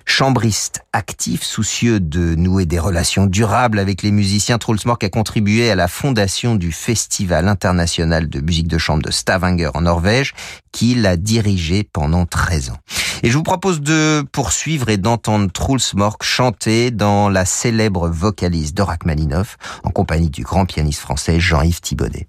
Chambriste 0.06 0.82
actif, 0.92 1.42
soucieux 1.42 2.00
de 2.00 2.34
nouer 2.34 2.66
des 2.66 2.78
relations 2.78 3.26
durables 3.26 3.78
avec 3.78 4.02
les 4.02 4.10
musiciens, 4.10 4.58
Truls 4.58 4.80
Mork 4.84 5.04
a 5.04 5.08
contribué 5.08 5.70
à 5.70 5.74
la 5.74 5.88
fondation 5.88 6.56
du 6.56 6.72
Festival 6.72 7.48
international 7.48 8.28
de 8.28 8.40
musique 8.40 8.68
de 8.68 8.78
chambre 8.78 9.02
de 9.02 9.10
Stavanger 9.10 9.70
en 9.74 9.82
Norvège, 9.82 10.34
qu'il 10.72 11.06
a 11.06 11.16
dirigé 11.16 11.84
pendant 11.84 12.26
13 12.26 12.70
ans. 12.70 12.78
Et 13.22 13.30
je 13.30 13.36
vous 13.36 13.42
propose 13.42 13.80
de 13.80 14.24
poursuivre 14.32 14.88
et 14.88 14.96
d'entendre 14.96 15.50
Truls 15.52 15.80
Mork 15.94 16.22
chanter 16.22 16.90
dans 16.90 17.28
la 17.28 17.44
célèbre 17.44 18.08
vocalise 18.08 18.74
de 18.74 18.82
Rachmaninoff 18.82 19.58
en 19.84 19.90
compagnie 19.90 20.30
du 20.30 20.42
grand 20.42 20.66
pianiste 20.66 21.00
français 21.00 21.38
Jean-Yves 21.38 21.80
Thibaudet. 21.80 22.28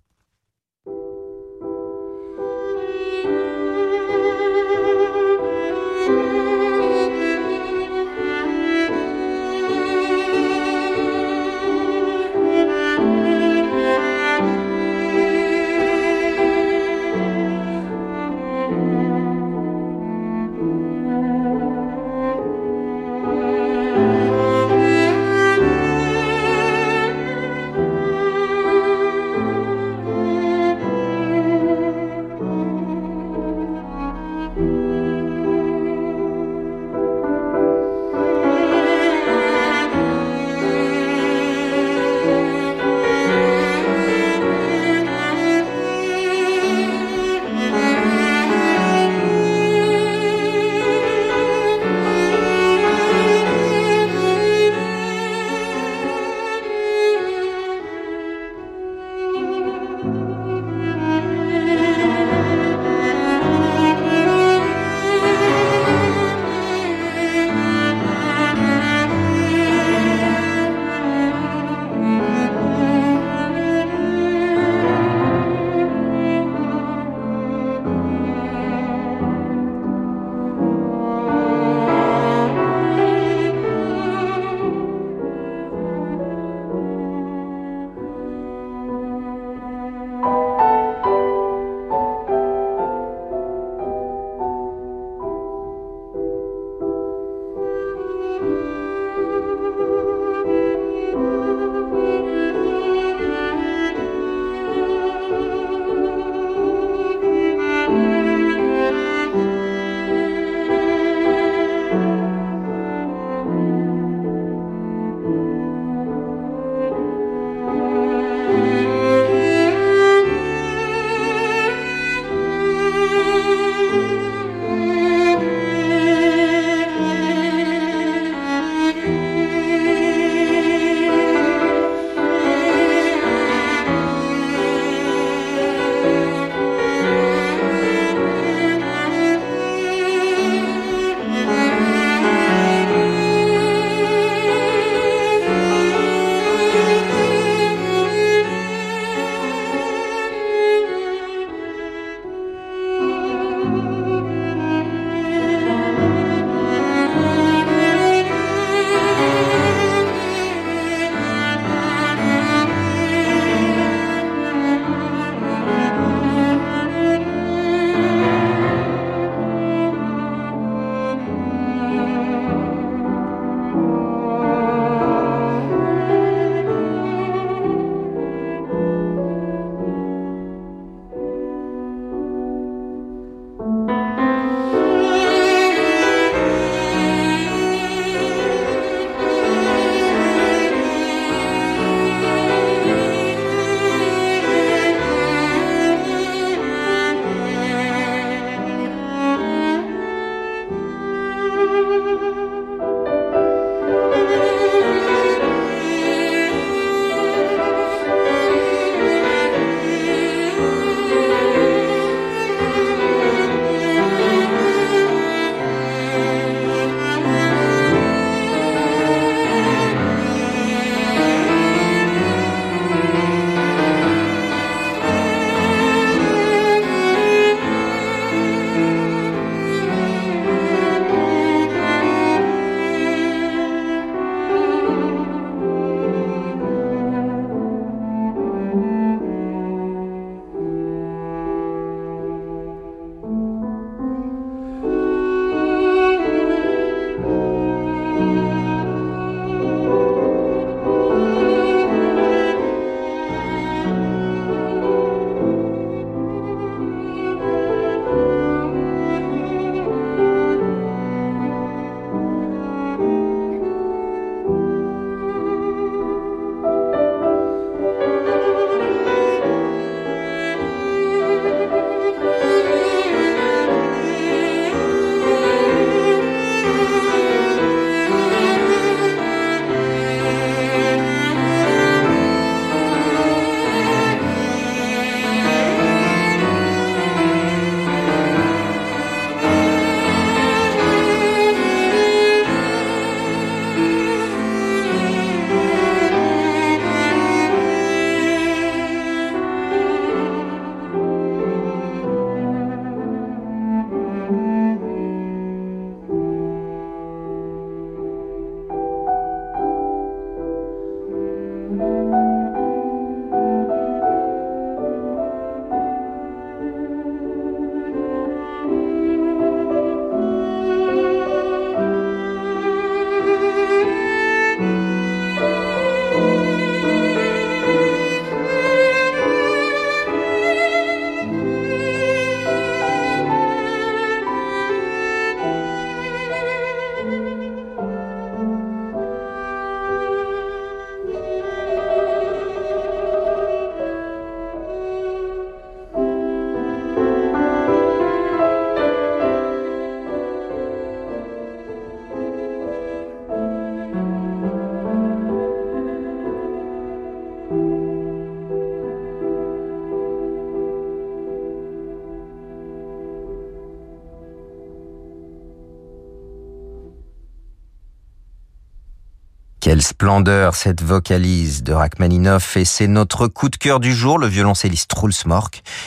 Quelle 369.71 369.81
splendeur 369.81 370.53
cette 370.53 370.83
vocalise 370.83 371.63
de 371.63 371.71
Rachmaninoff 371.71 372.57
et 372.57 372.65
c'est 372.65 372.87
notre 372.87 373.27
coup 373.27 373.47
de 373.47 373.55
cœur 373.55 373.79
du 373.79 373.95
jour, 373.95 374.19
le 374.19 374.27
violoncelliste 374.27 374.89
Truls 374.89 375.13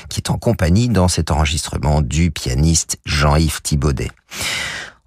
qui 0.08 0.20
est 0.20 0.30
en 0.30 0.38
compagnie 0.38 0.88
dans 0.88 1.06
cet 1.06 1.30
enregistrement 1.30 2.00
du 2.00 2.30
pianiste 2.30 2.98
Jean-Yves 3.04 3.60
Thibaudet. 3.60 4.10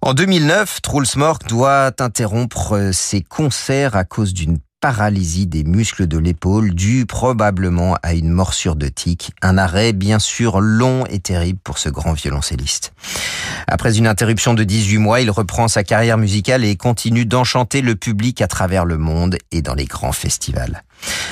En 0.00 0.14
2009, 0.14 0.80
Truls 0.80 1.08
Mork 1.16 1.48
doit 1.48 1.90
interrompre 1.98 2.90
ses 2.92 3.20
concerts 3.20 3.96
à 3.96 4.04
cause 4.04 4.32
d'une 4.32 4.58
paralysie 4.80 5.46
des 5.48 5.64
muscles 5.64 6.06
de 6.06 6.18
l'épaule 6.18 6.72
due 6.72 7.04
probablement 7.04 7.96
à 8.02 8.14
une 8.14 8.30
morsure 8.30 8.76
de 8.76 8.86
tique, 8.86 9.32
un 9.42 9.58
arrêt 9.58 9.92
bien 9.92 10.20
sûr 10.20 10.60
long 10.60 11.04
et 11.06 11.18
terrible 11.18 11.58
pour 11.64 11.78
ce 11.78 11.88
grand 11.88 12.12
violoncelliste. 12.12 12.92
Après 13.66 13.98
une 13.98 14.06
interruption 14.06 14.54
de 14.54 14.62
18 14.62 14.98
mois, 14.98 15.20
il 15.20 15.30
reprend 15.30 15.66
sa 15.66 15.82
carrière 15.82 16.16
musicale 16.16 16.64
et 16.64 16.76
continue 16.76 17.26
d'enchanter 17.26 17.80
le 17.80 17.96
public 17.96 18.40
à 18.40 18.46
travers 18.46 18.84
le 18.84 18.98
monde 18.98 19.36
et 19.50 19.62
dans 19.62 19.74
les 19.74 19.86
grands 19.86 20.12
festivals. 20.12 20.84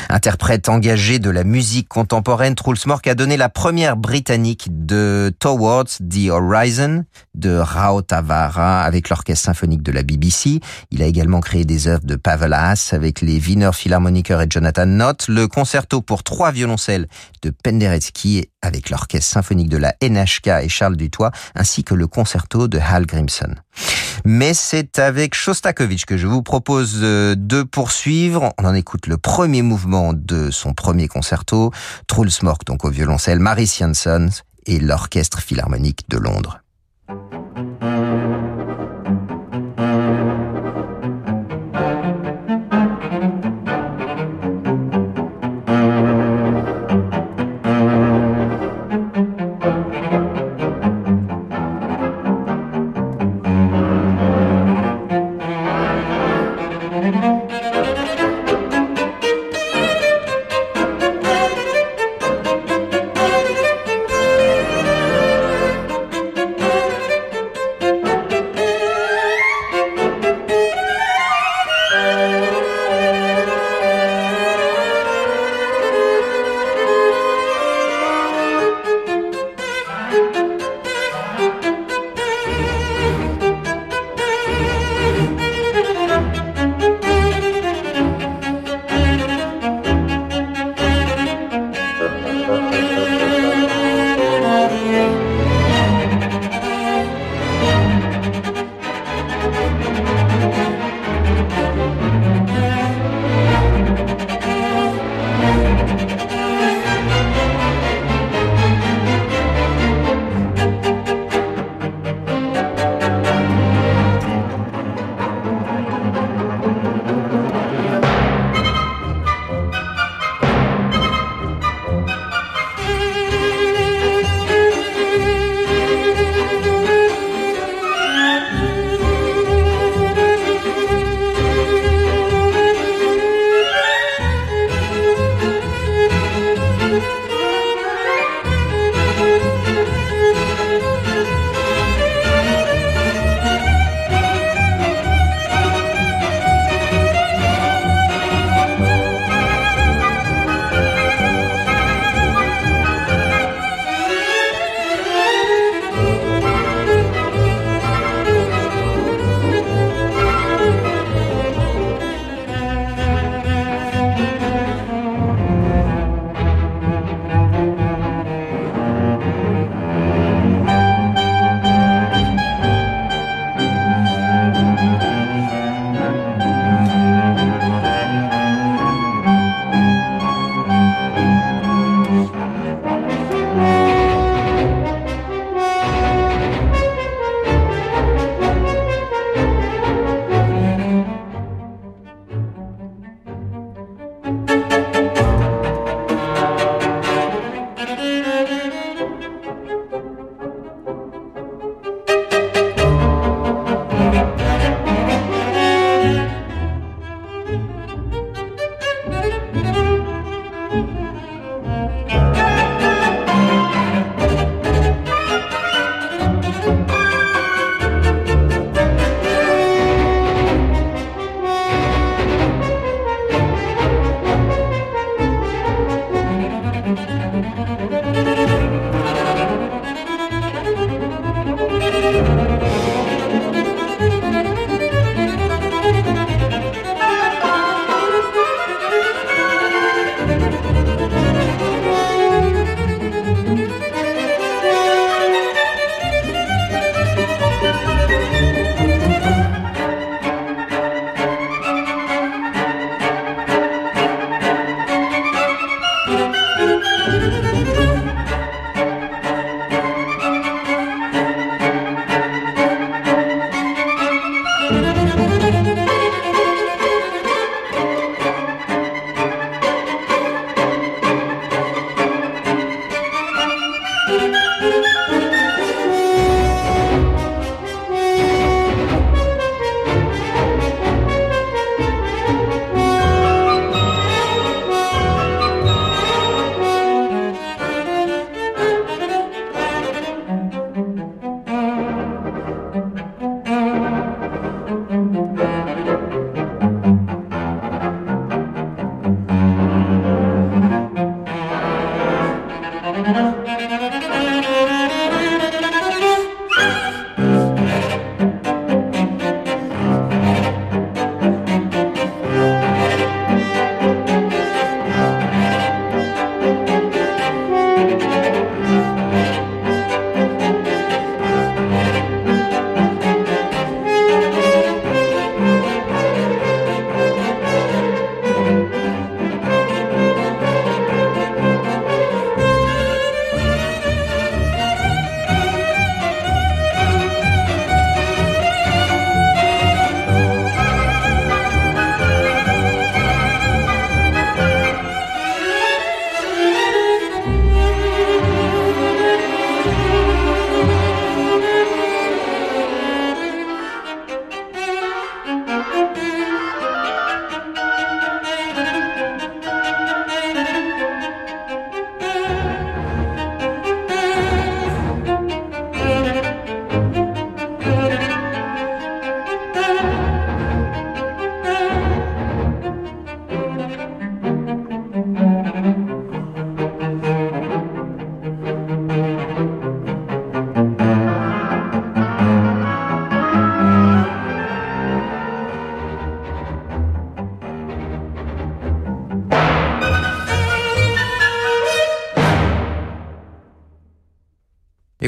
Interprète 0.09 0.68
engagé 0.68 1.18
de 1.18 1.30
la 1.30 1.42
musique 1.42 1.88
contemporaine, 1.88 2.55
Truls 2.55 2.78
Mork 2.86 3.07
a 3.09 3.14
donné 3.14 3.36
la 3.36 3.49
première 3.49 3.97
britannique 3.97 4.68
de 4.70 5.34
Towards 5.40 5.99
the 6.09 6.28
Horizon 6.30 7.05
de 7.34 7.57
Rao 7.57 8.03
Tavara 8.03 8.82
avec 8.82 9.09
l'orchestre 9.09 9.47
symphonique 9.47 9.82
de 9.82 9.92
la 9.92 10.03
BBC. 10.03 10.61
Il 10.90 11.03
a 11.03 11.07
également 11.07 11.40
créé 11.40 11.64
des 11.64 11.88
œuvres 11.88 12.05
de 12.05 12.16
Pavel 12.16 12.53
Haas 12.53 12.90
avec 12.92 13.20
les 13.20 13.36
Wiener 13.39 13.70
Philharmoniker 13.72 14.41
et 14.41 14.47
Jonathan 14.49 14.87
Nott, 14.87 15.28
le 15.28 15.49
concerto 15.49 16.01
pour 16.01 16.22
trois 16.22 16.53
violoncelles 16.53 17.09
de 17.43 17.51
Penderecki 17.51 18.49
avec 18.62 18.91
l'orchestre 18.91 19.32
symphonique 19.32 19.68
de 19.68 19.76
la 19.76 19.95
NHK 20.03 20.49
et 20.62 20.68
Charles 20.68 20.97
Dutoit, 20.97 21.30
ainsi 21.55 21.84
que 21.84 21.95
le 21.95 22.07
concerto 22.07 22.68
de 22.68 22.78
Hal 22.78 23.07
Grimson. 23.07 23.55
Mais 24.24 24.55
c'est 24.55 24.99
avec 24.99 25.34
Shostakovich 25.34 26.05
que 26.05 26.16
je 26.16 26.26
vous 26.26 26.43
propose 26.43 26.99
euh, 27.03 27.34
de 27.37 27.62
poursuivre. 27.62 28.53
On 28.59 28.64
en 28.64 28.74
écoute 28.74 29.07
le 29.07 29.16
premier 29.16 29.62
mouvement 29.62 30.12
de 30.12 30.51
son 30.51 30.72
premier 30.74 31.09
concerto, 31.09 31.72
Truls 32.07 32.30
Mork 32.43 32.64
donc 32.64 32.84
au 32.84 32.91
violoncelle, 32.91 33.39
Maris 33.39 33.76
Jansson 33.78 34.28
et 34.66 34.80
l'orchestre 34.80 35.41
philharmonique 35.41 36.09
de 36.09 36.18
Londres. 36.18 36.61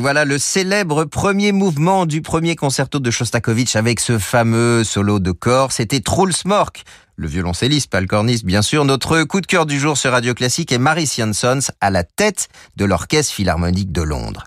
Voilà 0.09 0.25
le 0.25 0.39
célèbre 0.39 1.05
premier 1.05 1.53
mouvement 1.53 2.07
du 2.07 2.23
premier 2.23 2.57
concerto 2.57 2.99
de 2.99 3.11
Shostakovich 3.11 3.77
avec 3.77 4.01
ce 4.01 4.17
fameux 4.17 4.83
solo 4.83 5.19
de 5.19 5.33
corps. 5.33 5.71
C'était 5.71 6.01
Trulsmork, 6.01 6.85
le 7.19 7.27
violoncelliste, 7.27 7.91
pas 7.91 8.01
le 8.01 8.07
corniste, 8.07 8.45
bien 8.45 8.63
sûr. 8.63 8.85
Notre 8.85 9.25
coup 9.25 9.41
de 9.41 9.47
cœur 9.47 9.67
du 9.67 9.81
jour 9.81 9.99
sur 9.99 10.13
Radio 10.13 10.35
Classique 10.35 10.71
est 10.71 10.79
Maris 10.79 11.13
Jansons 11.17 11.73
à 11.81 11.91
la 11.91 12.05
tête 12.05 12.49
de 12.77 12.85
l'Orchestre 12.85 13.35
Philharmonique 13.35 13.91
de 13.91 14.03
Londres. 14.03 14.45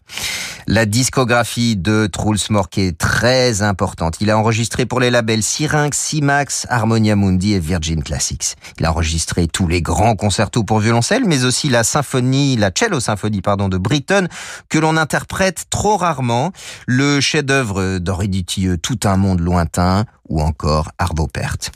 La 0.68 0.86
discographie 0.86 1.76
de 1.76 2.08
Truls 2.08 2.40
Mork 2.50 2.78
est 2.78 2.98
très 2.98 3.62
importante. 3.62 4.18
Il 4.22 4.30
a 4.30 4.38
enregistré 4.38 4.86
pour 4.86 5.02
les 5.02 5.10
labels 5.10 5.44
Syrinx, 5.44 5.98
Simax, 5.98 6.66
Harmonia 6.70 7.18
Mundi 7.18 7.54
et 7.54 7.60
Virgin 7.60 8.04
Classics. 8.04 8.56
Il 8.80 8.86
a 8.86 8.92
enregistré 8.92 9.48
tous 9.48 9.68
les 9.68 9.82
grands 9.82 10.16
concertos 10.16 10.64
pour 10.64 10.80
violoncelle, 10.80 11.26
mais 11.26 11.44
aussi 11.44 11.68
la 11.68 11.84
symphonie, 11.84 12.56
la 12.56 12.72
cello 12.74 13.02
symphonie, 13.02 13.42
pardon, 13.42 13.68
de 13.68 13.78
Britten, 13.78 14.30
que 14.70 14.80
l'on 14.80 14.96
interprète 14.96 15.66
trop 15.70 15.98
rarement. 15.98 16.54
Le 16.88 17.20
chef-d'œuvre 17.20 17.98
d'Auriditieux, 17.98 18.78
Tout 18.78 19.00
un 19.04 19.18
monde 19.18 19.42
lointain, 19.42 20.06
ou 20.32 20.42
encore 20.42 20.92
Arvo 20.98 21.28
Pärt. 21.28 21.72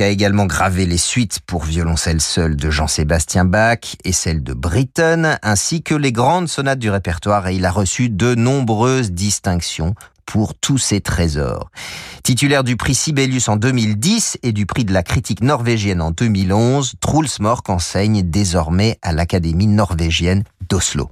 A 0.00 0.06
également 0.08 0.46
gravé 0.46 0.86
les 0.86 0.98
suites 0.98 1.38
pour 1.46 1.62
violoncelle 1.62 2.20
seul 2.20 2.56
de 2.56 2.70
Jean-Sébastien 2.70 3.44
Bach 3.44 3.96
et 4.04 4.12
celles 4.12 4.42
de 4.42 4.52
Britten, 4.52 5.38
ainsi 5.42 5.82
que 5.82 5.94
les 5.94 6.10
grandes 6.10 6.48
sonates 6.48 6.80
du 6.80 6.90
répertoire 6.90 7.46
et 7.46 7.54
il 7.54 7.64
a 7.64 7.70
reçu 7.70 8.08
de 8.08 8.34
nombreuses 8.34 9.12
distinctions 9.12 9.94
pour 10.26 10.54
tous 10.54 10.78
ses 10.78 11.00
trésors. 11.00 11.70
Titulaire 12.22 12.64
du 12.64 12.76
prix 12.76 12.94
Sibelius 12.94 13.48
en 13.48 13.56
2010 13.56 14.38
et 14.42 14.52
du 14.52 14.66
prix 14.66 14.84
de 14.84 14.92
la 14.92 15.02
critique 15.02 15.42
norvégienne 15.42 16.00
en 16.00 16.10
2011, 16.10 16.94
Truls 17.00 17.28
Mork 17.40 17.68
enseigne 17.68 18.22
désormais 18.22 18.98
à 19.02 19.12
l'Académie 19.12 19.66
norvégienne 19.66 20.44
d'Oslo. 20.68 21.10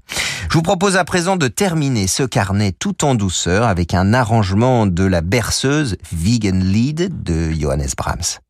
Je 0.49 0.55
vous 0.55 0.63
propose 0.63 0.97
à 0.97 1.05
présent 1.05 1.37
de 1.37 1.49
terminer 1.49 2.07
ce 2.07 2.23
carnet 2.23 2.73
tout 2.73 3.05
en 3.05 3.15
douceur 3.15 3.67
avec 3.67 3.95
un 3.95 4.13
arrangement 4.13 4.87
de 4.87 5.05
la 5.05 5.21
berceuse 5.21 5.97
Vegan 6.13 6.63
Lead 6.63 7.23
de 7.23 7.51
Johannes 7.51 7.89
Brahms. 7.97 8.42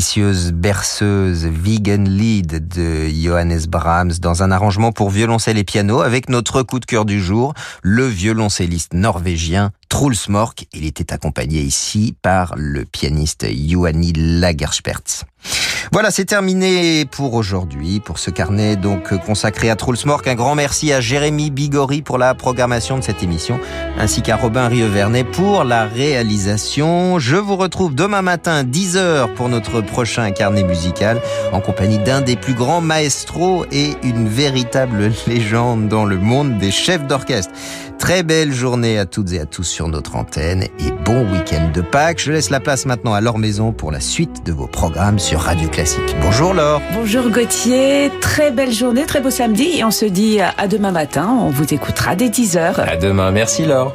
Délicieuse 0.00 0.52
berceuse 0.52 1.44
vegan 1.44 2.08
lead 2.08 2.68
de 2.68 3.06
Johannes 3.10 3.66
Brahms 3.68 4.12
dans 4.12 4.42
un 4.42 4.50
arrangement 4.50 4.92
pour 4.92 5.10
violoncelle 5.10 5.58
et 5.58 5.64
piano 5.64 6.00
avec 6.00 6.30
notre 6.30 6.62
coup 6.62 6.80
de 6.80 6.86
cœur 6.86 7.04
du 7.04 7.20
jour, 7.20 7.52
le 7.82 8.06
violoncelliste 8.06 8.94
norvégien 8.94 9.72
Truls 9.90 10.16
Mork. 10.28 10.64
Il 10.72 10.86
était 10.86 11.12
accompagné 11.12 11.60
ici 11.60 12.16
par 12.22 12.54
le 12.56 12.86
pianiste 12.86 13.46
Johanni 13.52 14.14
Lagerspertz. 14.14 15.26
Voilà, 15.92 16.12
c'est 16.12 16.24
terminé 16.24 17.04
pour 17.04 17.34
aujourd'hui, 17.34 17.98
pour 17.98 18.20
ce 18.20 18.30
carnet 18.30 18.76
donc 18.76 19.12
consacré 19.26 19.70
à 19.70 19.76
Mork. 20.06 20.24
Un 20.28 20.36
grand 20.36 20.54
merci 20.54 20.92
à 20.92 21.00
Jérémy 21.00 21.50
Bigori 21.50 22.02
pour 22.02 22.16
la 22.16 22.32
programmation 22.34 22.96
de 22.96 23.02
cette 23.02 23.24
émission, 23.24 23.58
ainsi 23.98 24.22
qu'à 24.22 24.36
Robin 24.36 24.68
Rievernet 24.68 25.24
pour 25.24 25.64
la 25.64 25.86
réalisation. 25.86 27.18
Je 27.18 27.34
vous 27.34 27.56
retrouve 27.56 27.96
demain 27.96 28.22
matin 28.22 28.62
10h 28.62 29.34
pour 29.34 29.48
notre 29.48 29.80
prochain 29.80 30.30
carnet 30.30 30.62
musical, 30.62 31.20
en 31.52 31.60
compagnie 31.60 31.98
d'un 31.98 32.20
des 32.20 32.36
plus 32.36 32.54
grands 32.54 32.80
maestros 32.80 33.66
et 33.72 33.94
une 34.04 34.28
véritable 34.28 35.10
légende 35.26 35.88
dans 35.88 36.04
le 36.04 36.18
monde 36.18 36.56
des 36.58 36.70
chefs 36.70 37.04
d'orchestre. 37.08 37.52
Très 38.00 38.22
belle 38.22 38.50
journée 38.50 38.98
à 38.98 39.04
toutes 39.04 39.30
et 39.34 39.40
à 39.40 39.44
tous 39.44 39.62
sur 39.62 39.86
notre 39.86 40.16
antenne 40.16 40.62
et 40.62 40.90
bon 41.04 41.30
week-end 41.30 41.70
de 41.72 41.82
Pâques. 41.82 42.18
Je 42.18 42.32
laisse 42.32 42.48
la 42.48 42.58
place 42.58 42.86
maintenant 42.86 43.12
à 43.12 43.20
Laure 43.20 43.36
Maison 43.36 43.72
pour 43.72 43.92
la 43.92 44.00
suite 44.00 44.44
de 44.44 44.52
vos 44.52 44.66
programmes 44.66 45.18
sur 45.18 45.40
Radio 45.40 45.68
Classique. 45.68 46.16
Bonjour 46.22 46.54
Laure. 46.54 46.80
Bonjour 46.94 47.28
Gauthier. 47.28 48.10
Très 48.22 48.50
belle 48.50 48.72
journée, 48.72 49.04
très 49.04 49.20
beau 49.20 49.30
samedi 49.30 49.78
et 49.78 49.84
on 49.84 49.90
se 49.90 50.06
dit 50.06 50.40
à 50.40 50.66
demain 50.66 50.92
matin. 50.92 51.28
On 51.28 51.50
vous 51.50 51.74
écoutera 51.74 52.16
dès 52.16 52.30
10h. 52.30 52.80
À 52.80 52.96
demain. 52.96 53.30
Merci 53.32 53.66
Laure. 53.66 53.94